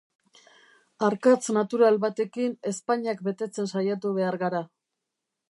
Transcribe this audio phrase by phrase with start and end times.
[1.07, 4.65] Arkatz natural batekin ezpainak betetzen saiatu behar gara.